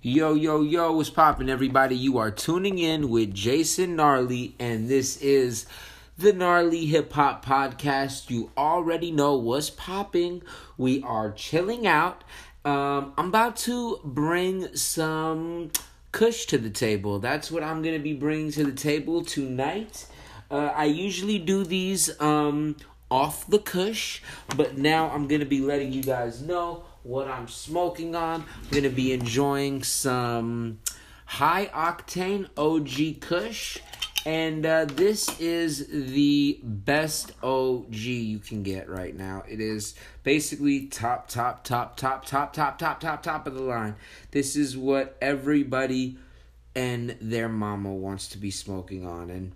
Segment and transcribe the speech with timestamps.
[0.00, 1.96] Yo, yo, yo, what's poppin', everybody?
[1.96, 5.66] You are tuning in with Jason Gnarlee, and this is
[6.16, 8.30] the Gnarlee Hip Hop Podcast.
[8.30, 10.42] You already know what's popping.
[10.76, 12.22] We are chilling out.
[12.64, 15.72] Um, I'm about to bring some
[16.12, 17.18] kush to the table.
[17.18, 20.06] That's what I'm gonna be bringing to the table tonight.
[20.48, 22.76] Uh, I usually do these um,
[23.10, 24.22] off the kush,
[24.56, 28.42] but now I'm gonna be letting you guys know what I'm smoking on.
[28.42, 30.80] I'm gonna be enjoying some
[31.24, 33.78] high octane OG Kush,
[34.26, 39.42] and uh, this is the best OG you can get right now.
[39.48, 43.94] It is basically top, top, top, top, top, top, top, top, top of the line.
[44.30, 46.18] This is what everybody
[46.74, 49.52] and their mama wants to be smoking on, and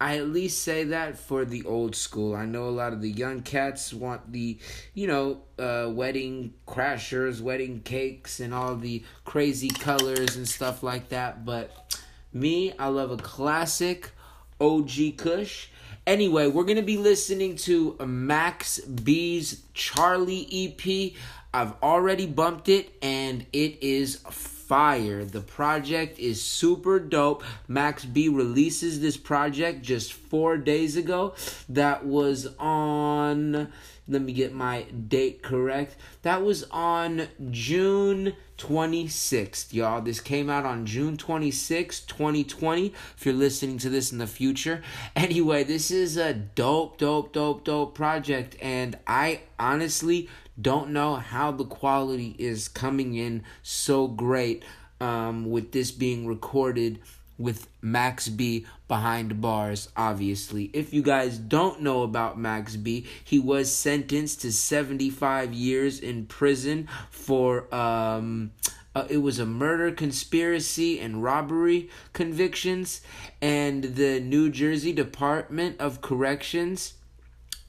[0.00, 2.36] I at least say that for the old school.
[2.36, 4.58] I know a lot of the young cats want the,
[4.94, 11.08] you know, uh, wedding crashers, wedding cakes, and all the crazy colors and stuff like
[11.08, 11.44] that.
[11.44, 12.00] But
[12.32, 14.12] me, I love a classic
[14.60, 15.68] OG Kush.
[16.06, 21.12] Anyway, we're going to be listening to Max B's Charly EP.
[21.52, 24.22] I've already bumped it, and it is
[24.68, 25.24] fire.
[25.24, 27.42] The project is super dope.
[27.66, 31.34] Max B releases this project just four days ago.
[31.70, 33.72] That was on,
[34.06, 35.96] let me get my date correct.
[36.20, 40.02] That was on June 26th, y'all.
[40.02, 42.92] This came out on June 26th, 2020.
[43.16, 44.82] If you're listening to this in the future.
[45.16, 48.54] Anyway, this is a dope, dope, dope, dope project.
[48.60, 50.28] And I honestly
[50.60, 54.64] don't know how the quality is coming in so great
[55.00, 56.98] um, with this being recorded
[57.38, 60.70] with Max B behind bars, obviously.
[60.72, 66.26] If you guys don't know about Max B, he was sentenced to 75 years in
[66.26, 68.50] prison for, um,
[68.96, 73.02] uh, it was a murder, conspiracy, and robbery convictions.
[73.40, 76.94] And the New Jersey Department of Corrections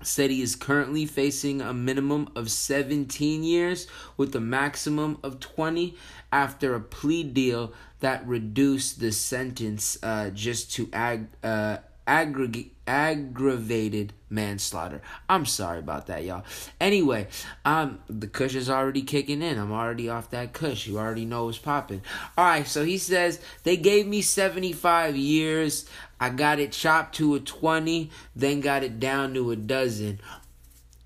[0.02, 3.88] said he is currently facing a minimum of 17 years
[4.18, 5.96] with a maximum of 20
[6.32, 11.78] after a plea deal that reduced the sentence uh, just to ag- uh,
[12.08, 15.00] aggregate aggravated manslaughter.
[15.30, 16.44] I'm sorry about that, y'all.
[16.82, 17.28] Anyway,
[17.64, 19.60] um, the kush is already kicking in.
[19.60, 20.88] I'm already off that kush.
[20.88, 22.02] You already know what's popping.
[22.36, 25.88] All right, so he says they gave me 75 years.
[26.20, 30.20] I got it chopped to a 20, then got it down to a dozen.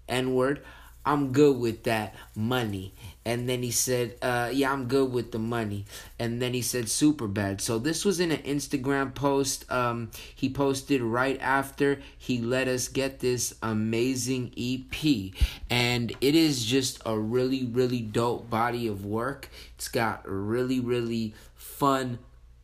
[0.08, 0.64] N word.
[1.06, 2.94] I'm good with that money.
[3.26, 5.86] And then he said, uh, Yeah, I'm good with the money.
[6.20, 7.62] And then he said, Super bad.
[7.62, 9.70] So this was in an Instagram post.
[9.72, 15.34] Um, he posted right after he let us get this amazing EP.
[15.70, 19.50] And it is just a really, really dope body of work.
[19.76, 22.20] It's got really, really fun,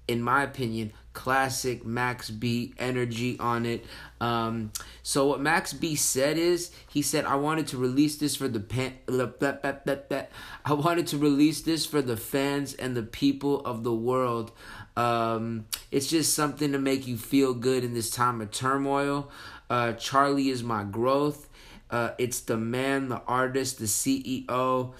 [0.07, 3.85] in my opinion, classic Max B energy on it.
[4.21, 4.71] Um,
[5.03, 8.61] so what Max B said is he said I wanted to release this for the
[8.61, 14.53] pan- I wanted to release this for the fans and the people of the world.
[14.95, 19.29] Um, it's just something to make you feel good in this time of turmoil.
[19.69, 21.48] Uh, Charly is my growth.
[21.89, 24.93] Uh, it's the man, the artist, the CEO.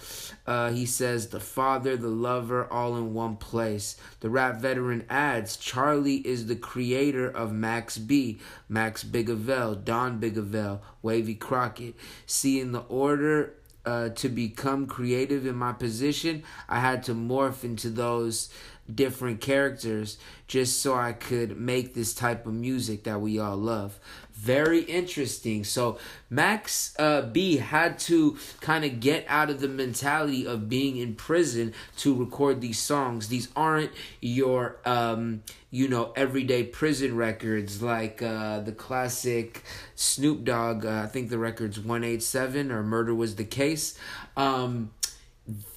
[0.46, 3.96] Uh, he says the father, the lover, all in one place.
[4.20, 10.80] The rap veteran adds Charly is the creator of Max B, Max Bigavell, Don Bigavell,
[11.02, 11.94] Wavy Crockett.
[12.26, 17.88] Seeing the order uh, to become creative in my position, I had to morph into
[17.88, 18.50] those
[18.96, 24.00] different characters just so I could make this type of music that we all love.
[24.32, 25.64] Very interesting.
[25.64, 25.98] So
[26.30, 31.14] Max uh, B had to kind of get out of the mentality of being in
[31.14, 33.28] prison to record these songs.
[33.28, 39.62] These aren't your um, you know everyday prison records like uh, the classic
[39.94, 40.86] Snoop Dogg.
[40.86, 43.98] Uh, I think the record's one eight seven or Murder Was the Case.
[44.36, 44.90] Um,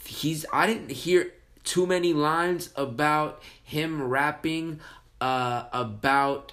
[0.06, 1.32] he's I didn't hear
[1.64, 4.80] too many lines about him rapping
[5.22, 6.52] uh, about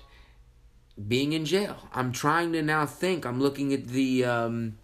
[1.08, 1.76] being in jail.
[1.92, 3.24] I'm trying to now think.
[3.24, 4.78] I'm looking at the um,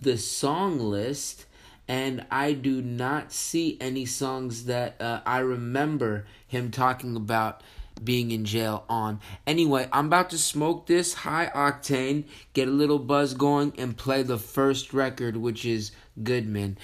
[0.00, 1.46] the song list,
[1.86, 7.62] and I do not see any songs that uh, I remember him talking about
[8.02, 9.20] being in jail on.
[9.46, 14.22] Anyway, I'm about to smoke this high octane, get a little buzz going, and play
[14.22, 15.90] the first record, which is
[16.22, 16.76] Good Man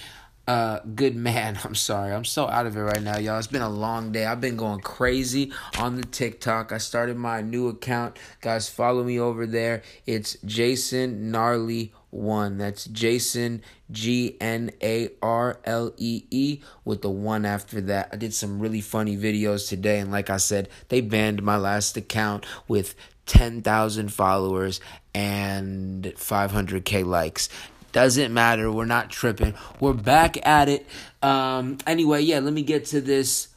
[0.46, 3.62] uh good man i'm sorry i'm so out of it right now y'all it's been
[3.62, 8.19] a long day i've been going crazy on the tiktok i started my new account
[8.41, 12.58] guys follow me over there it's jason gnarlee one.
[12.58, 18.11] That's Jason G N A R L E E with the one after that.
[18.12, 21.96] I did some really funny videos today, and like I said, they banned my last
[21.96, 22.94] account with
[23.26, 24.81] 10,000 followers
[25.14, 27.49] and 500k likes.
[27.94, 28.73] Doesn't matter.
[28.73, 29.55] We're not tripping.
[29.79, 30.85] We're back at it.
[31.23, 33.49] Um, anyway, yeah, let me get to this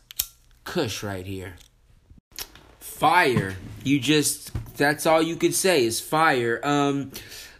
[0.64, 1.56] Kush right here.
[2.80, 3.56] Fire.
[3.84, 6.60] You just that's all you could say is fire.
[6.64, 7.12] Um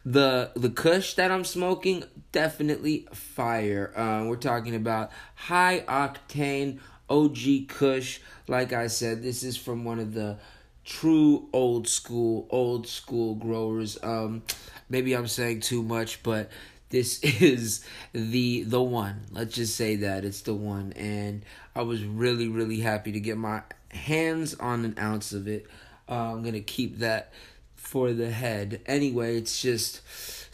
[0.06, 3.92] the the Kush that I'm smoking definitely fire.
[3.98, 6.78] Uh, we're talking about high octane
[7.10, 8.20] OG Kush.
[8.48, 10.38] Like I said, this is from one of the
[10.88, 13.98] true old school old school growers.
[14.02, 14.42] Um,
[14.90, 16.50] maybe I'm saying too much, but
[16.90, 19.22] this is the the one.
[19.32, 21.44] Let's just say that it's the one, and
[21.76, 25.68] I was really really happy to get my hands on an ounce of it.
[26.10, 27.32] Uh, I'm gonna keep that
[27.76, 28.82] for the head.
[28.86, 30.02] Anyway, it's just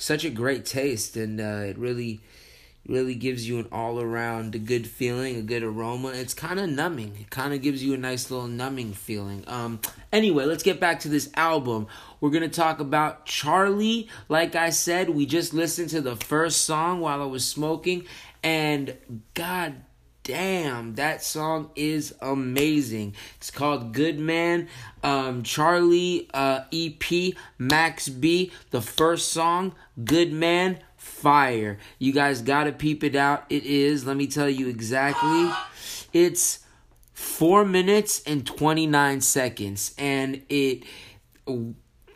[0.01, 2.21] such a great taste, and uh, it really,
[2.87, 6.09] really gives you an all around good feeling, a good aroma.
[6.09, 7.15] It's kind of numbing.
[7.19, 9.43] It kind of gives you a nice little numbing feeling.
[9.47, 9.79] Um.
[10.11, 11.87] Anyway, let's get back to this album.
[12.19, 14.09] We're gonna talk about Charly.
[14.29, 18.05] Like I said, we just listened to the first song while I was smoking,
[18.43, 18.97] and
[19.33, 19.75] God
[20.23, 23.13] damn, that song is amazing.
[23.37, 24.69] It's called Good Man.
[25.03, 31.77] Um, Charly uh, EP, Max B, the first song, Good Man, Fire.
[31.99, 33.43] You guys gotta peep it out.
[33.49, 35.51] It is, let me tell you exactly,
[36.13, 36.59] it's
[37.11, 40.83] four minutes and 29 seconds, and it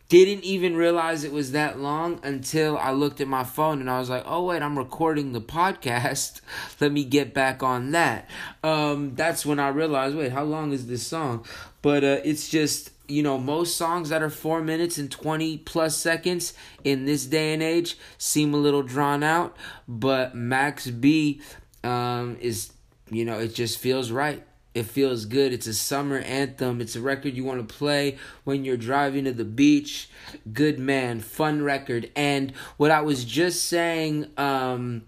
[0.07, 3.99] didn't even realize it was that long until I looked at my phone and I
[3.99, 6.39] was like, oh, wait, I'm recording the podcast.
[6.79, 8.29] Let me get back on that.
[8.63, 11.45] Um, that's when I realized, wait, how long is this song?
[11.81, 15.95] But uh, it's just, you know, most songs that are four minutes and 20 plus
[15.95, 19.55] seconds in this day and age seem a little drawn out.
[19.87, 21.41] But Max B
[21.83, 22.71] um, is,
[23.09, 24.43] you know, it just feels right.
[24.73, 25.53] It feels good.
[25.53, 26.81] It's a summer anthem.
[26.81, 30.07] It's a record you want to play when you're driving to the beach.
[30.53, 32.11] Good man, fun record.
[32.15, 35.03] And what I was just saying um,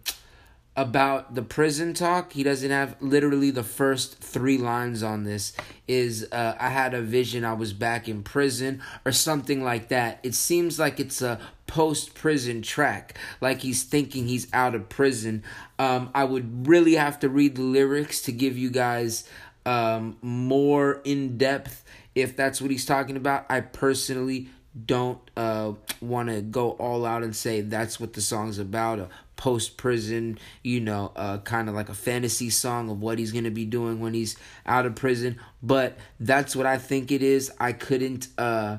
[0.79, 5.51] about the prison talk, he doesn't have literally the first three lines on this.
[5.89, 10.19] Is uh, I had a vision I was back in prison or something like that.
[10.23, 11.37] It seems like it's a
[11.67, 15.43] post prison track, like he's thinking he's out of prison.
[15.77, 19.27] Um, I would really have to read the lyrics to give you guys
[19.65, 21.83] um, more in depth
[22.15, 23.45] if that's what he's talking about.
[23.49, 24.47] I personally
[24.85, 29.09] don't uh, want to go all out and say that's what the song's about a
[29.35, 33.45] post prison you know uh, kind of like a fantasy song of what he's going
[33.45, 34.35] to be doing when he's
[34.65, 35.39] out of prison.
[35.63, 37.51] But that's what i think it is.
[37.59, 38.77] I couldn't uh,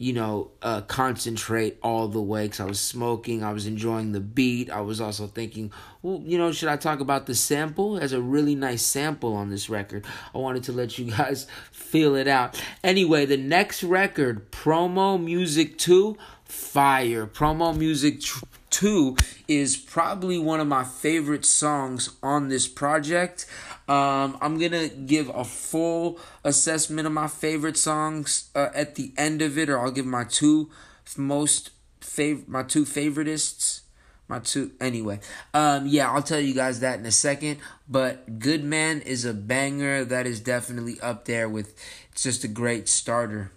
[0.00, 3.42] you know, uh, concentrate all the way because I was smoking.
[3.42, 4.70] I was enjoying the beat.
[4.70, 5.72] I was also thinking,
[6.02, 7.94] well, you know, should I talk about the sample?
[7.94, 10.06] There's a really nice sample on this record.
[10.32, 12.62] I wanted to let you guys feel it out.
[12.84, 17.26] Anyway, the next record, Promo Music 2, Fire.
[17.26, 18.22] Promo Music
[18.70, 19.16] 2
[19.48, 23.46] is probably one of my favorite songs on this project.
[23.88, 29.40] Um, I'm gonna give a full assessment of my favorite songs uh, at the end
[29.40, 30.70] of it, or I'll give my two
[31.16, 31.70] most
[32.00, 33.80] fav my two favoritists.
[34.28, 35.20] My two anyway.
[35.54, 37.60] Um, yeah, I'll tell you guys that in a second.
[37.88, 41.74] But Good Man is a banger that is definitely up there with.
[42.12, 43.52] It's just a great starter.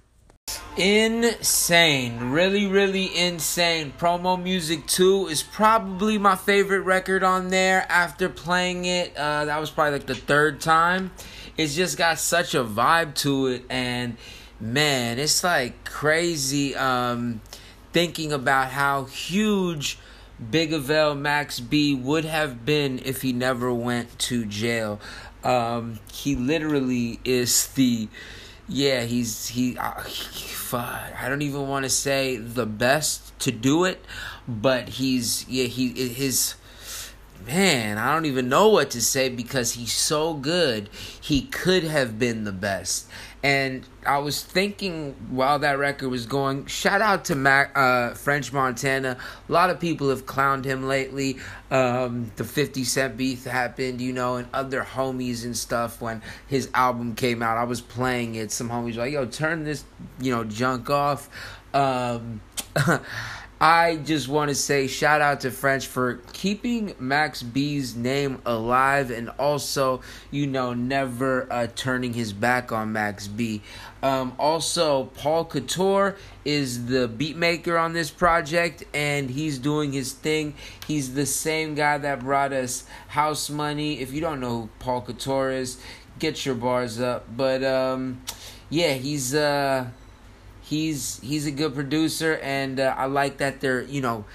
[0.77, 2.31] Insane.
[2.31, 3.93] Really, really insane.
[3.97, 9.15] Promo Music 2 is probably my favorite record on there after playing it.
[9.15, 11.11] Uh, that was probably like the third time.
[11.57, 13.63] It's just got such a vibe to it.
[13.69, 14.17] And
[14.59, 17.41] man, it's like crazy um,
[17.91, 19.99] thinking about how huge
[20.49, 24.99] Big Avail Max B would have been if he never went to jail.
[25.43, 28.07] Um, he literally is the
[28.67, 29.77] yeah, he's he.
[29.77, 30.03] Uh,
[30.73, 34.03] I don't even want to say the best to do it,
[34.47, 36.55] but he's yeah he his
[37.45, 37.97] man.
[37.97, 40.89] I don't even know what to say because he's so good.
[41.19, 43.07] He could have been the best,
[43.43, 48.53] and I was thinking while that record was going, shout out to Mac, uh, French
[48.53, 49.17] Montana.
[49.49, 51.39] A lot of people have clowned him lately.
[51.71, 56.69] Um, the 50 Cent beef happened, you know, and other homies and stuff when his
[56.75, 57.57] album came out.
[57.57, 58.51] I was playing it.
[58.51, 59.85] Some homies were like, yo, turn this,
[60.19, 61.27] you know, junk off.
[61.73, 62.41] Um,
[63.61, 69.11] I just want to say shout out to French for keeping Max B's name alive
[69.11, 70.01] and also,
[70.31, 73.61] you know, never uh, turning his back on Max B.
[74.01, 80.11] Um, also, Paul Couture is the beat maker on this project and he's doing his
[80.11, 80.55] thing.
[80.87, 83.99] He's the same guy that brought us House Money.
[83.99, 85.79] If you don't know who Paul Couture is,
[86.17, 87.27] get your bars up.
[87.37, 88.23] But um,
[88.71, 89.35] yeah, he's.
[89.35, 89.91] Uh,
[90.71, 94.25] he's he's a good producer, and uh, I like that they're you know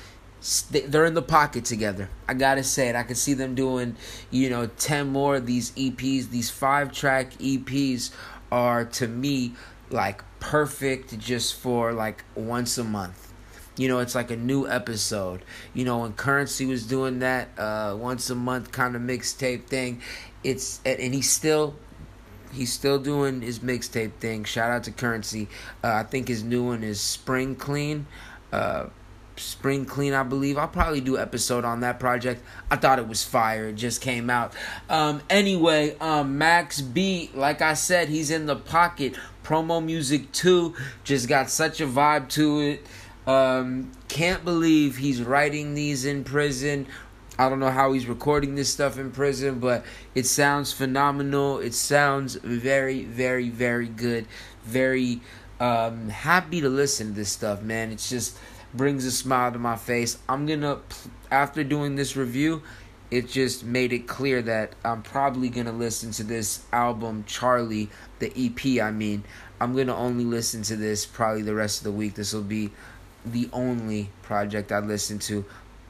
[0.71, 2.11] they're in the pocket together.
[2.29, 2.95] I gotta say it.
[2.95, 3.97] I can see them doing
[4.31, 6.31] you know ten more of these EPs.
[6.31, 8.13] These five track EPs
[8.53, 9.55] are to me
[9.91, 13.33] like perfect just for like once a month.
[13.79, 15.43] You know, it's like a new episode.
[15.75, 20.03] You know, when Curren$y was doing that uh, once a month kind of mixtape thing,
[20.45, 21.75] it's and he's still
[22.53, 24.45] He's still doing his mixtape thing.
[24.45, 25.49] Shout out to Curren$y.
[25.83, 28.07] Uh, I think his new one is Spring Clean.
[28.53, 28.87] Uh,
[29.37, 30.57] Spring Clean, I believe.
[30.59, 32.43] I'll probably do episode on that project.
[32.71, 33.69] I thought it was fire.
[33.69, 34.55] It just came out.
[34.89, 39.15] Um, anyway, um, Max B, like I said, he's in the pocket.
[39.45, 40.75] Promo music too.
[41.05, 42.87] Just got such a vibe to it.
[43.27, 46.87] Um, can't believe he's writing these in prison,
[47.39, 51.59] I don't know how he's recording this stuff in prison, but it sounds phenomenal.
[51.59, 54.27] It sounds very, very, very good.
[54.65, 55.21] Very
[55.61, 57.93] um, happy to listen to this stuff, man.
[57.93, 58.39] It just
[58.73, 60.19] brings a smile to my face.
[60.29, 60.79] I'm gonna,
[61.31, 62.63] after doing this review,
[63.11, 67.89] it just made it clear that I'm probably gonna listen to this album, Charly,
[68.19, 68.83] the EP.
[68.83, 69.25] I mean,
[69.61, 72.15] I'm gonna only listen to this probably the rest of the week.
[72.15, 72.71] This will be
[73.27, 75.45] the only project I listen to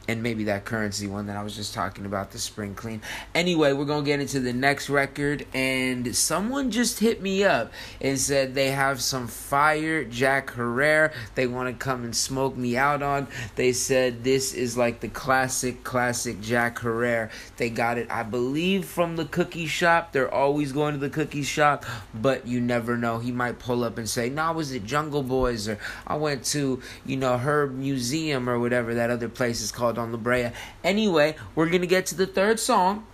[0.09, 3.01] and maybe that Curren$y one that I was just talking about, the spring clean.
[3.35, 8.19] Anyway, we're gonna get into the next record, and someone just hit me up and
[8.19, 13.03] said they have some fire Jack Herer they want to come and smoke me out
[13.03, 13.29] on.
[13.57, 17.31] They said this is like the classic, classic Jack Herer.
[17.57, 20.13] They got it, I believe, from the cookie shop.
[20.13, 21.85] They're always going to the cookie shop,
[22.15, 23.19] but you never know.
[23.19, 26.45] He might pull up and say, "No, nah, was it Jungle Boys?" or "I went
[26.47, 30.51] to you know Herb Museum or whatever that other place is called." On La Brea.
[30.85, 33.07] Anyway, we're gonna get to the third song,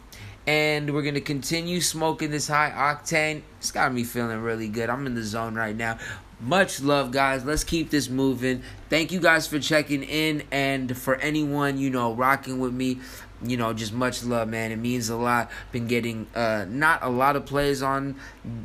[0.47, 3.43] and we're gonna continue smoking this high octane.
[3.59, 4.91] It's got me feeling really good.
[4.91, 5.99] I'm in the zone right now.
[6.41, 7.45] Much love, guys.
[7.45, 8.63] Let's keep this moving.
[8.91, 12.99] Thank you guys for checking in, and for anyone you know rocking with me
[13.45, 14.73] you know, just much love, man.
[14.73, 15.51] It means a lot.
[15.73, 18.17] Been getting uh, not a lot of plays on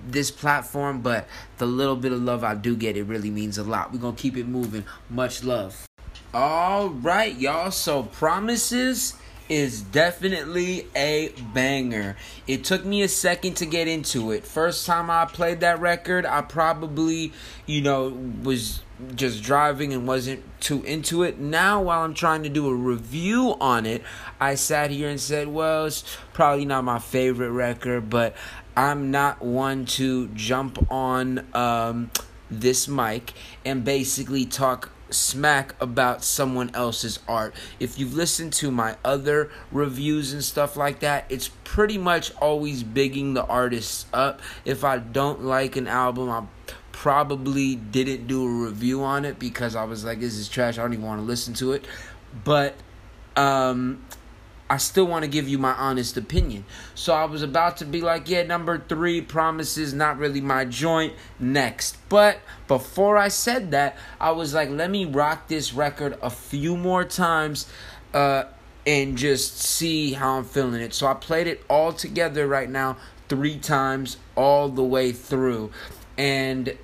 [0.07, 3.63] this platform, but the little bit of love I do get, it really means a
[3.63, 3.91] lot.
[3.91, 4.85] We're gonna keep it moving.
[5.09, 5.86] Much love.
[6.39, 7.71] All right, y'all.
[7.71, 9.15] So, Promises
[9.49, 12.15] is definitely a banger.
[12.45, 14.45] It took me a second to get into it.
[14.45, 17.33] First time I played that record, I probably,
[17.65, 18.09] you know,
[18.43, 18.83] was
[19.15, 21.39] just driving and wasn't too into it.
[21.39, 24.03] Now, while I'm trying to do a review on it,
[24.39, 26.03] I sat here and said, well, it's
[26.33, 28.35] probably not my favorite record, but
[28.75, 32.11] I'm not one to jump on um,
[32.51, 33.33] this mic
[33.65, 37.53] and basically talk smack about someone else's art.
[37.79, 42.83] If you've listened to my other reviews and stuff like that, it's pretty much always
[42.83, 44.41] bigging the artists up.
[44.65, 46.43] If I don't like an album, I
[46.91, 50.77] probably didn't do a review on it because I was like, this is trash.
[50.77, 51.85] I don't even want to listen to it.
[52.43, 52.75] But
[53.35, 54.03] um
[54.69, 56.65] I still want to give you my honest opinion.
[56.93, 61.13] So I was about to be like, yeah, number three promises not really my joint.
[61.39, 61.97] Next.
[62.09, 66.75] But before I said that, I was like, let me rock this record a few
[66.75, 67.67] more times
[68.13, 68.45] uh,
[68.85, 70.93] and just see how I'm feeling it.
[70.93, 72.97] So I played it all together right now,
[73.29, 75.71] three times, all the way through.
[76.17, 76.77] And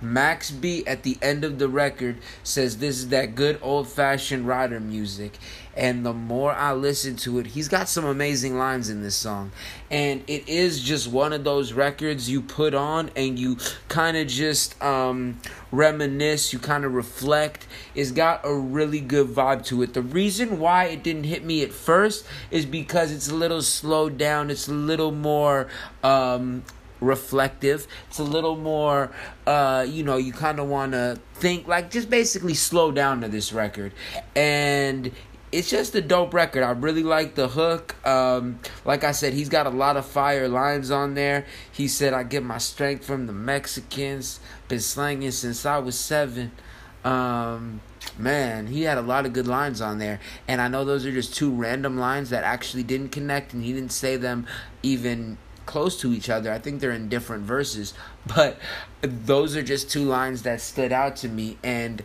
[0.00, 4.46] Max B at the end of the record says this is that good old fashioned
[4.46, 5.38] rider music.
[5.76, 9.50] And the more I listen to it, he's got some amazing lines in this song.
[9.90, 14.28] And it is just one of those records you put on and you kind of
[14.28, 15.40] just um,
[15.72, 17.66] reminisce, you kind of reflect.
[17.94, 19.94] It's got a really good vibe to it.
[19.94, 24.16] The reason why it didn't hit me at first is because it's a little slowed
[24.16, 25.68] down, it's a little more.
[26.02, 26.64] Um,
[27.00, 27.86] reflective.
[28.08, 29.10] It's a little more,
[29.46, 33.28] uh, you know, you kind of want to think, like, just basically slow down to
[33.28, 33.92] this record.
[34.34, 35.12] And
[35.54, 36.64] it's just a dope record.
[36.64, 37.94] I really like the hook.
[38.04, 41.46] Um, like I said, he's got a lot of fire lines on there.
[41.70, 44.40] He said, I get my strength from the Mexicans.
[44.66, 46.50] Been slanging since I was seven.
[47.04, 47.80] Um,
[48.18, 50.18] man, he had a lot of good lines on there.
[50.48, 53.72] And I know those are just two random lines that actually didn't connect, and he
[53.72, 54.48] didn't say them
[54.82, 56.52] even close to each other.
[56.52, 57.94] I think they're in different verses.
[58.34, 58.58] But
[59.02, 61.58] those are just two lines that stood out to me.
[61.62, 62.02] And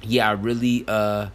[0.00, 1.28] yeah, I really uh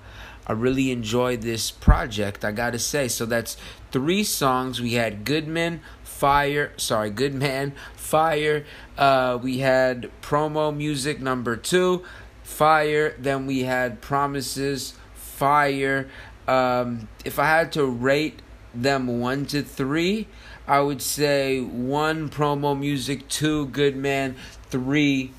[0.49, 3.07] I really enjoyed this project, I gotta say.
[3.07, 3.55] So that's
[3.91, 4.81] three songs.
[4.81, 8.65] We had Good Man, Fire, sorry, Good Man, Fire.
[8.97, 12.03] Uh, we had promo music number two,
[12.41, 13.13] Fire.
[13.19, 16.09] Then we had Promises, Fire.
[16.47, 18.41] Um, if I had to rate
[18.73, 20.27] them one to three,
[20.67, 24.35] I would say one promo music, two Good Man,
[24.71, 25.31] three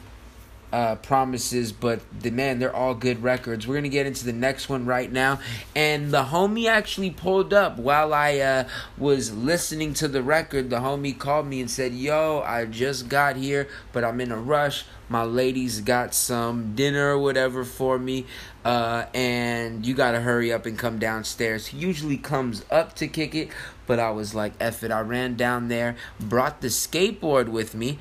[0.72, 3.66] uh, promises, but the man, they're all good records.
[3.66, 5.40] We're gonna get into the next one right now,
[5.74, 10.70] and the homie actually pulled up while I uh, was listening to the record.
[10.70, 14.38] The homie called me and said, "Yo, I just got here, but I'm in a
[14.38, 14.84] rush.
[15.08, 18.26] My lady's got some dinner or whatever for me,
[18.64, 23.34] uh, and you gotta hurry up and come downstairs." He usually comes up to kick
[23.34, 23.48] it,
[23.88, 27.98] but I was like, "Eff it!" I ran down there, brought the skateboard with me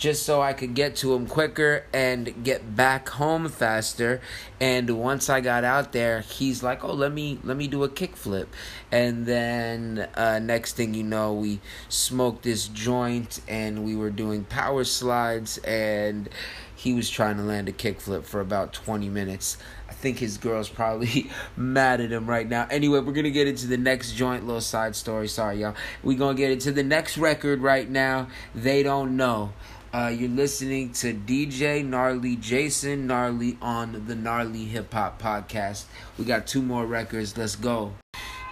[0.00, 4.22] just so I could get to him quicker and get back home faster.
[4.58, 7.88] And once I got out there, he's like, "Oh, let me let me do a
[7.88, 8.46] kickflip."
[8.90, 14.44] And then uh, next thing you know, we smoked this joint and we were doing
[14.44, 16.30] power slides and
[16.74, 19.58] he was trying to land a kickflip for about 20 minutes.
[19.86, 22.66] I think his girl's probably mad at him right now.
[22.70, 25.28] Anyway, we're gonna get into the next joint, little side story.
[25.28, 25.74] Sorry, y'all.
[26.02, 28.28] We're gonna get into the next record right now.
[28.54, 29.52] They don't know.
[29.92, 35.86] Uh, you're listening to DJ Gnarlee, Jason Gnarlee on the Gnarlee Hip Hop Podcast.
[36.16, 37.36] We got two more records.
[37.36, 37.94] Let's go.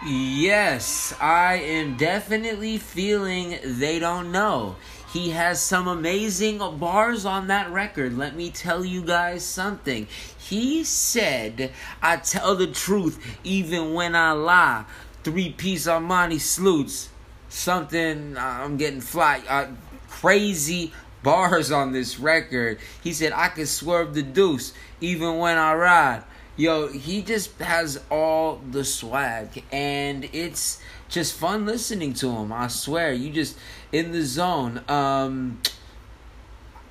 [0.05, 4.75] Yes, I am definitely feeling they don't know.
[5.13, 8.19] He has some amazing bars on that record.
[8.19, 10.09] Let me tell you guys something.
[10.37, 11.71] He said,
[12.03, 14.87] I tell the truth even when I lie.
[15.23, 17.11] Three piece Armani salutes.
[17.49, 19.41] Something, I'm getting fly.
[19.49, 19.69] Uh,
[20.09, 20.93] crazy
[21.29, 22.79] bars on this record.
[23.05, 26.25] He said, I can swerve the deuce even when I ride.
[26.57, 30.81] Yo, he just has all the swag, and it's
[31.11, 32.51] just fun listening to him.
[32.51, 33.59] I swear, you just
[33.93, 34.83] in the zone.
[34.89, 35.61] Um,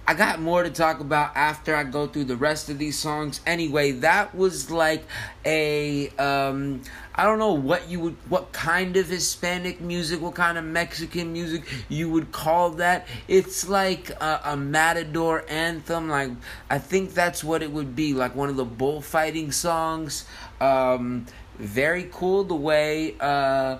[0.10, 3.42] I got more to talk about after I go through the rest of these songs.
[3.46, 5.04] Anyway, that was like
[5.44, 6.82] a um
[7.14, 11.34] I don't know what you would what kind of Hispanic music, what kind of Mexican
[11.34, 13.06] music you would call that.
[13.28, 16.31] It's like a, a matador anthem like
[16.70, 20.25] I think that's what it would be, like one of the bullfighting songs.
[20.62, 21.25] Um
[21.58, 23.79] very cool the way uh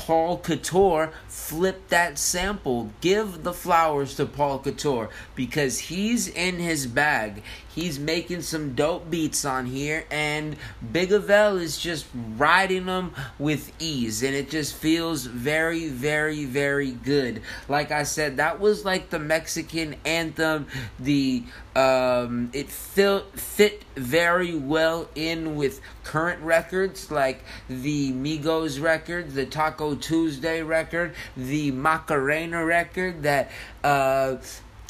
[0.00, 2.90] Paul Couture flip that sample.
[3.02, 7.42] Give the flowers to Paul Couture because he's in his bag.
[7.80, 10.56] He's making some dope beats on here, and
[10.92, 12.04] Big Avell is just
[12.36, 17.40] riding them with ease, and it just feels very, very, very good.
[17.70, 20.66] Like I said, that was like the Mexican anthem.
[20.98, 29.30] The um, it fit fit very well in with current records like the Migos record,
[29.30, 33.50] the Taco Tuesday record, the Macarena record that
[33.82, 34.36] uh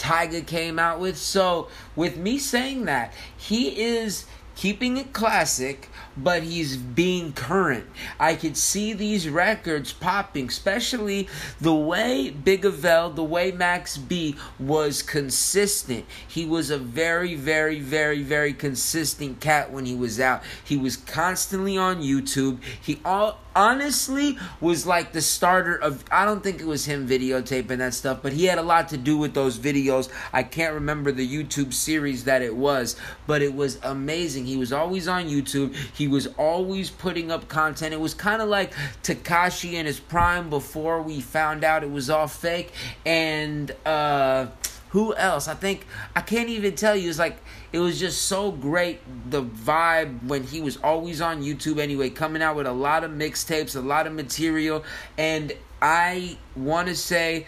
[0.01, 1.17] Tyga came out with.
[1.17, 4.25] So, with me saying that, he is
[4.57, 7.87] keeping it classic, but he's being current.
[8.19, 11.29] I could see these records popping, especially
[11.61, 16.05] the way Big Avell, the way Max B was consistent.
[16.29, 20.43] He was a very, very, very, very consistent cat when he was out.
[20.63, 22.63] He was constantly on YouTube.
[22.83, 27.79] He all honestly was like the starter of I don't think it was him videotaping
[27.79, 30.09] that stuff, but he had a lot to do with those videos.
[30.33, 34.47] I can't remember the YouTube series that it was, but it was amazing.
[34.47, 35.75] He was always on YouTube.
[35.75, 37.95] He was always putting up content.
[37.95, 42.11] It was kind of like Tekashi in his prime before we found out it was
[42.11, 42.73] all fake
[43.05, 44.47] and uh
[44.91, 45.49] who else?
[45.49, 47.09] I think I can't even tell you.
[47.09, 47.39] It's like
[47.73, 49.01] it was just so great
[49.31, 53.11] the vibe when he was always on YouTube anyway, coming out with a lot of
[53.13, 54.85] mixtapes, a lot of material,
[55.17, 57.47] and I want to say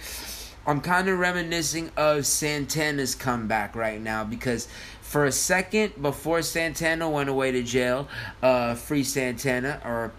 [0.66, 4.68] I'm kind of reminiscing of Santana's comeback right now because
[5.00, 8.08] for a second before Santana went away to jail,
[8.42, 10.12] uh, free Santana or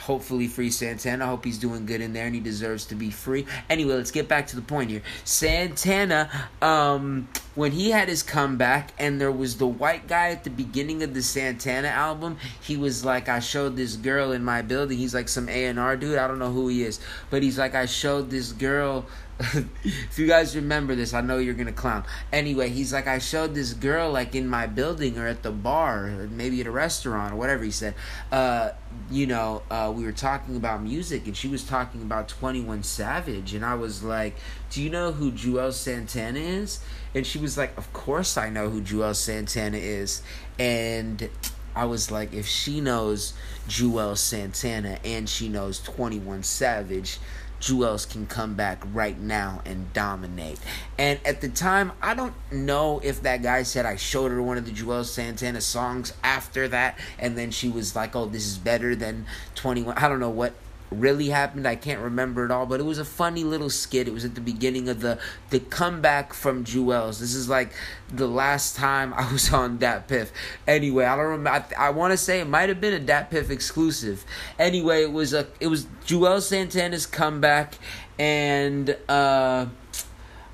[0.00, 1.24] hopefully free Santana.
[1.24, 3.46] I hope he's doing good in there and he deserves to be free.
[3.68, 5.02] Anyway, let's get back to the point here.
[5.24, 10.50] Santana, um, when he had his comeback and there was the white guy at the
[10.50, 14.98] beginning of the Santana album, he was like, I showed this girl in my building.
[14.98, 16.18] He's like some A&R dude.
[16.18, 17.00] I don't know who he is.
[17.28, 19.06] But he's like, I showed this girl
[19.40, 22.04] if you guys remember this, I know you're gonna clown.
[22.30, 26.06] Anyway, he's like, I showed this girl like in my building or at the bar,
[26.06, 27.94] or maybe at a restaurant or whatever he said.
[28.30, 28.70] Uh,
[29.10, 33.54] you know, uh, we were talking about music and she was talking about 21 Savage,
[33.54, 34.36] and I was like,
[34.68, 36.80] Do you know who Juelz Santana is?
[37.14, 40.22] And she was like, Of course I know who Juelz Santana is.
[40.58, 41.30] And
[41.74, 43.32] I was like, if she knows
[43.68, 47.18] Juelz Santana and she knows 21 Savage,
[47.60, 50.58] Juelz can come back right now and dominate.
[50.98, 54.58] And at the time, I don't know if that guy said I showed her one
[54.58, 58.58] of the Juelz Santana songs after that, and then she was like, oh, this is
[58.58, 59.96] better than 21.
[59.96, 60.54] I don't know what
[60.90, 61.66] really happened.
[61.66, 64.08] I can't remember it all, but it was a funny little skit.
[64.08, 65.18] It was at the beginning of the
[65.50, 67.20] the comeback from Juelz.
[67.20, 67.72] This is like
[68.12, 70.30] the last time I was on DatPiff.
[70.66, 71.50] Anyway, I don't remember.
[71.50, 74.24] I, I want to say it might have been a DatPiff exclusive.
[74.58, 77.76] Anyway, it was a it was Juelz Santana's comeback,
[78.18, 79.66] and uh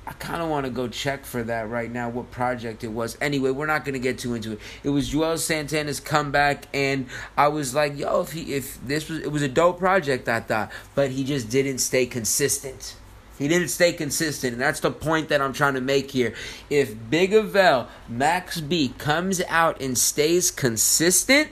[0.07, 3.17] I kind of want to go check for that right now, what project it was.
[3.19, 4.59] Anyway, we're not going to get too into it.
[4.81, 9.19] It was Juelz Santana's comeback, and I was like, yo, if he, if this was,
[9.19, 12.95] it was a dope project, I thought, but he just didn't stay consistent.
[13.37, 16.33] He didn't stay consistent, and that's the point that I'm trying to make here.
[16.69, 21.49] If Big Avell, Max B, comes out and stays consistent,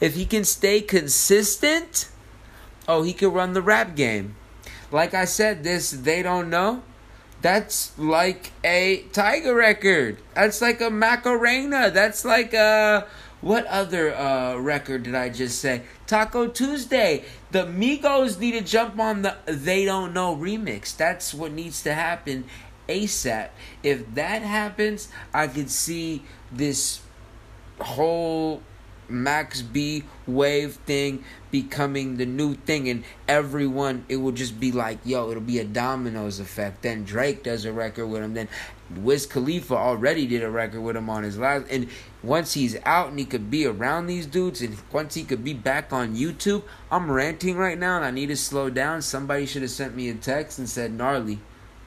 [0.00, 2.10] if he can stay consistent,
[2.86, 4.36] oh, he could run the rap game.
[4.92, 6.82] Like I said, this, they don't know
[7.42, 10.18] that's like a Tyga record.
[10.34, 11.90] That's like a Macarena.
[11.90, 13.06] That's like a
[13.40, 15.82] what other uh, record did I just say?
[16.06, 17.24] Taco Tuesday.
[17.50, 20.96] The Migos need to jump on the They Don't Know remix.
[20.96, 22.44] That's what needs to happen
[22.88, 23.48] ASAP.
[23.82, 26.22] If that happens, I could see
[26.52, 27.00] this
[27.80, 28.62] whole
[29.10, 34.98] Max B wave thing becoming the new thing and everyone it will just be like
[35.04, 36.82] yo it'll be a dominoes effect.
[36.82, 38.34] Then Drake does a record with him.
[38.34, 38.48] Then
[38.94, 41.88] Wiz Khalifa already did a record with him on his last and
[42.22, 45.54] once he's out and he could be around these dudes and once he could be
[45.54, 49.02] back on YouTube I'm ranting right now and I need to slow down.
[49.02, 51.40] Somebody should have sent me a text and said gnarly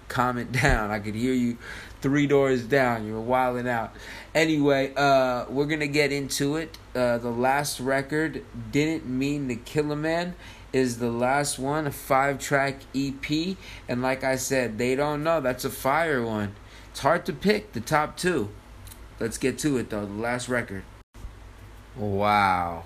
[0.08, 0.92] calm it down.
[0.92, 1.58] I could hear you
[2.04, 3.08] three doors down.
[3.08, 3.96] You were wilding out.
[4.36, 6.78] Anyway, uh, we're gonna get into it.
[6.94, 10.36] Uh, the last record didn't mean to kill a man
[10.74, 13.56] is the last one, a five track EP.
[13.88, 15.40] And like I said, they don't know.
[15.40, 16.56] That's a fire one.
[16.92, 18.50] It's hard to pick the top two.
[19.20, 20.06] Let's get to it though.
[20.06, 20.84] The last record.
[21.96, 22.84] Wow.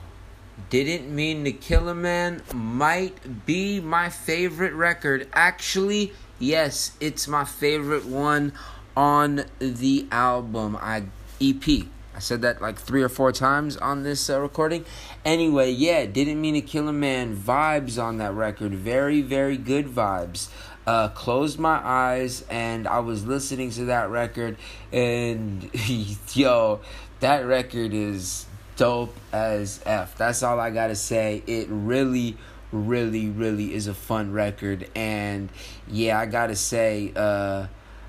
[0.69, 5.27] Didn't mean to kill a man might be my favorite record.
[5.33, 8.53] Actually, yes, it's my favorite one
[8.97, 10.75] on the album.
[10.81, 11.03] I
[11.39, 11.85] EP.
[12.15, 14.85] I said that like three or four times on this uh, recording.
[15.23, 17.37] Anyway, yeah, didn't mean to kill a man.
[17.37, 20.49] Vibes on that record, very very good vibes.
[20.87, 24.57] Uh, closed my eyes and I was listening to that record,
[24.91, 25.69] and
[26.33, 26.79] yo,
[27.19, 30.17] that record is dope as f.
[30.17, 31.43] That's all I gotta say.
[31.45, 32.35] It really
[32.71, 35.49] really really is a fun record and
[35.87, 37.65] yeah i gotta say uh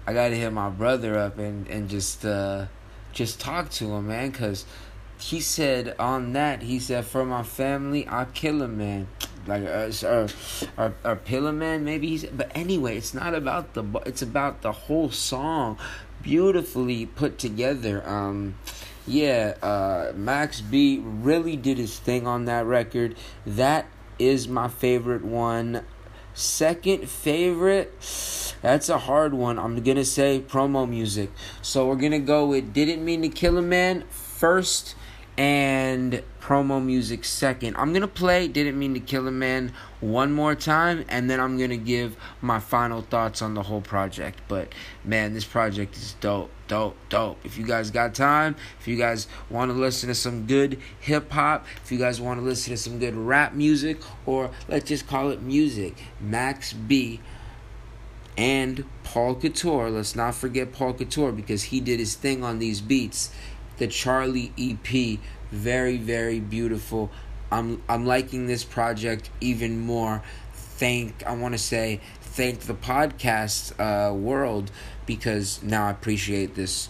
[0.08, 2.68] I gotta hit my brother up and and just uh,
[3.12, 4.64] just talk to him, man, cause
[5.20, 9.08] he said on that he said for my family I kill a man.
[9.46, 10.28] Like uh, or,
[10.78, 14.72] or or pillar man maybe he's but anyway it's not about the it's about the
[14.72, 15.76] whole song
[16.22, 18.54] beautifully put together um
[19.06, 23.14] yeah uh max b really did his thing on that record.
[23.44, 23.84] That
[24.18, 25.84] is my favorite one.
[26.32, 27.92] Second favorite
[28.62, 29.58] that's a hard one.
[29.58, 31.30] I'm gonna say promo music.
[31.62, 34.94] So we're gonna go with Didn't Mean to Kill a Man first
[35.36, 37.76] and promo music second.
[37.76, 41.56] I'm gonna play Didn't Mean to Kill a Man one more time and then I'm
[41.58, 44.40] gonna give my final thoughts on the whole project.
[44.48, 44.72] But
[45.04, 47.38] man, this project is dope, dope, dope.
[47.44, 51.30] If you guys got time, if you guys want to listen to some good hip
[51.30, 55.06] hop, if you guys want to listen to some good rap music, or let's just
[55.06, 57.20] call it music, Max B
[58.38, 59.90] and Paul Couture.
[59.90, 63.30] Let's not forget Paul Couture because he did his thing on these beats.
[63.78, 65.18] The Charly EP,
[65.50, 67.10] very very beautiful.
[67.50, 70.22] I'm I'm liking this project even more.
[70.52, 74.70] Thank I want to say thank the podcast uh, world
[75.04, 76.88] because now I appreciate this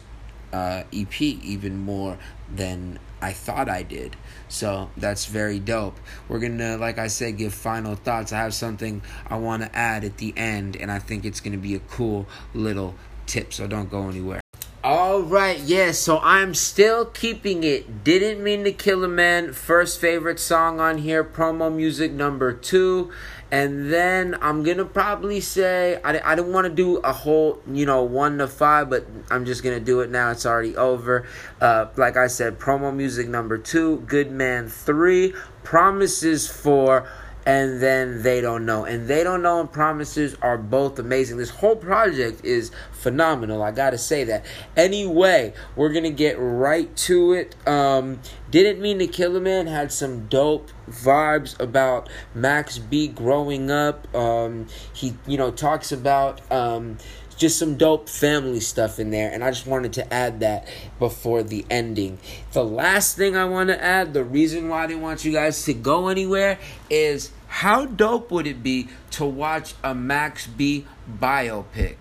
[0.53, 2.19] uh, EP even more
[2.55, 4.17] than I thought I did.
[4.49, 5.99] So that's very dope.
[6.29, 8.33] We're gonna, like I said, give final thoughts.
[8.33, 11.59] I have something I want to add at the end, and I think it's gonna
[11.59, 12.95] be a cool little
[13.27, 13.53] tip.
[13.53, 14.41] So don't go anywhere.
[14.85, 18.05] All right, yeah, so I'm still keeping it.
[18.05, 19.53] Didn't mean to kill a man.
[19.53, 23.11] First favorite song on here, promo music number two.
[23.51, 27.87] And then I'm gonna probably say I, I don't want to do a whole you
[27.87, 30.31] know one to five, but I'm just gonna do it now.
[30.31, 31.27] It's already over.
[31.61, 37.09] Uh, like I said, promo music number two, Good Man three, Promises four,
[37.49, 38.85] and then They Don't Know.
[38.85, 41.39] And They Don't Know and Promises are both amazing.
[41.39, 43.63] This whole project is phenomenal.
[43.63, 44.45] I gotta say that.
[44.77, 47.57] Anyway, we're gonna get right to it.
[47.67, 49.67] Um, didn't mean to kill a man.
[49.67, 54.15] Had some dope vibes about Max B growing up.
[54.15, 56.99] Um, he, you know, talks about um,
[57.39, 60.67] just some dope family stuff in there and i just wanted to add that
[60.99, 62.19] before the ending
[62.53, 65.63] the last thing i want to add the reason why i didn't want you guys
[65.63, 66.59] to go anywhere
[66.91, 70.87] is how dope would it be to watch a max b
[71.21, 71.97] biopic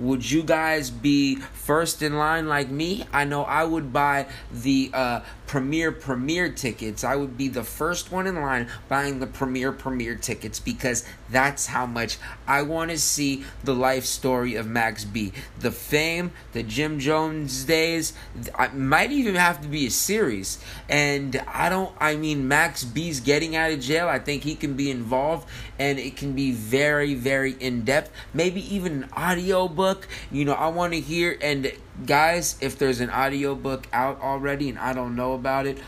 [0.00, 3.04] would you guys be first in line like me?
[3.12, 7.02] I know I would buy the uh, premiere premier tickets.
[7.02, 11.66] I would be the first one in line buying the premier premier tickets because that's
[11.66, 15.32] how much I want to see the life story of Max B.
[15.58, 18.12] The fame, the Jim Jones days,
[18.54, 20.62] I might even have to be a series.
[20.88, 24.06] And I don't I mean Max B's getting out of jail.
[24.06, 25.48] I think he can be involved
[25.80, 28.12] and it can be very very in depth.
[28.32, 30.06] Maybe even an audio book.
[30.30, 31.72] You know, I want to hear and
[32.06, 35.78] guys, if there's an audiobook out already and I don't know about it,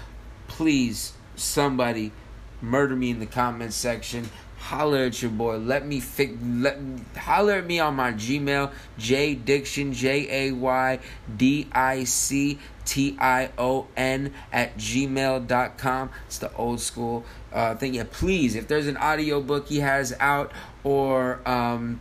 [0.48, 2.12] please, somebody,
[2.60, 4.28] murder me in the comments section.
[4.58, 5.56] Holler at your boy.
[5.56, 6.34] Let me fix.
[6.40, 6.78] Let
[7.16, 8.70] holler at me on my Gmail.
[8.96, 11.00] J Diction J A Y
[11.36, 16.10] D I C T I O N at gmail.com.
[16.26, 17.94] It's the old school uh, thing.
[17.94, 20.52] Yeah, please, if there's an audiobook he has out
[20.84, 22.00] or um,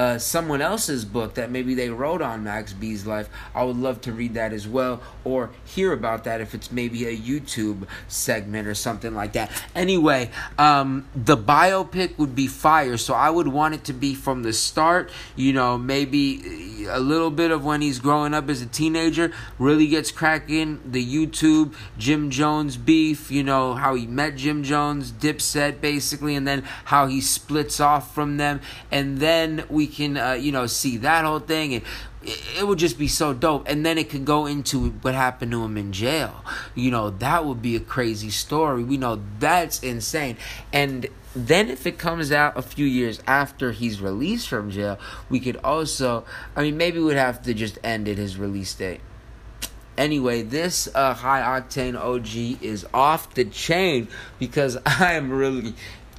[0.00, 4.00] uh, someone else's book that maybe they wrote on Max B's life, I would love
[4.02, 8.66] to read that as well or hear about that if it's maybe a YouTube segment
[8.66, 9.50] or something like that.
[9.74, 14.42] Anyway, um, the biopic would be fire, so I would want it to be from
[14.42, 18.66] the start, you know, maybe a little bit of when he's growing up as a
[18.66, 24.62] teenager, really gets cracking, the YouTube, Jim Jones beef, you know, how he met Jim
[24.62, 30.16] Jones, Dipset basically, and then how he splits off from them, and then we can,
[30.16, 31.84] uh, you know, see that whole thing, and
[32.22, 33.68] it would just be so dope.
[33.68, 36.44] And then it could go into what happened to him in jail.
[36.74, 38.84] You know, that would be a crazy story.
[38.84, 40.36] We know that's insane.
[40.72, 44.98] And then if it comes out a few years after he's released from jail,
[45.28, 46.24] we could also,
[46.56, 49.00] I mean, maybe we'd have to just end at his release date.
[49.96, 55.74] Anyway, this uh, high octane OG is off the chain because I am really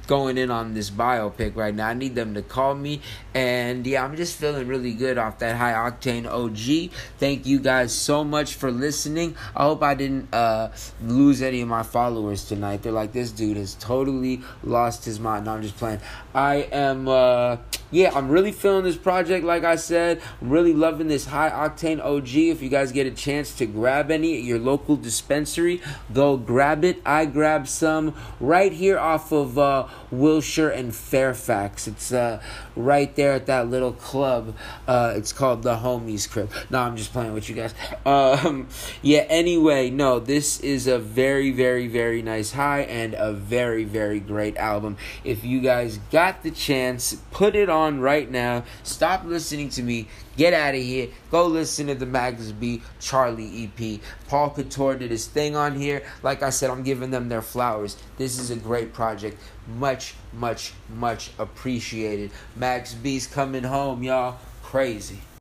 [0.06, 1.88] going in on this biopic right now.
[1.88, 3.00] I need them to call me.
[3.34, 6.92] And yeah, I'm just feeling really good off that high octane OG.
[7.18, 9.36] Thank you guys so much for listening.
[9.56, 10.70] I hope I didn't uh,
[11.02, 12.82] lose any of my followers tonight.
[12.82, 15.46] They're like, this dude has totally lost his mind.
[15.46, 16.00] No, I'm just playing.
[16.34, 17.08] I am.
[17.08, 17.58] Uh,
[17.90, 19.44] yeah, I'm really feeling this project.
[19.44, 22.34] Like I said, I'm really loving this high octane OG.
[22.34, 26.84] If you guys get a chance to grab any at your local dispensary, go grab
[26.84, 27.02] it.
[27.04, 31.86] I grabbed some right here off of uh, Wilshire and Fairfax.
[31.86, 32.42] It's uh,
[32.74, 34.56] right there at that little club.
[34.88, 36.50] Uh, it's called the Homies Crib.
[36.68, 37.74] No, I'm just playing with you guys.
[38.04, 38.66] Um,
[39.00, 39.26] yeah.
[39.28, 44.56] Anyway, no, this is a very, very, very nice high and a very, very great
[44.56, 44.96] album.
[45.22, 48.64] If you guys got the chance, put it on right now.
[48.82, 50.08] Stop listening to me.
[50.36, 51.08] Get out of here.
[51.30, 54.00] Go listen to the Max B Charly EP.
[54.28, 56.02] Paul Couture did his thing on here.
[56.22, 57.96] Like I said, I'm giving them their flowers.
[58.16, 59.40] This is a great project.
[59.78, 62.30] Much, much, much appreciated.
[62.56, 64.38] Max B's coming home, y'all.
[64.62, 65.18] Crazy.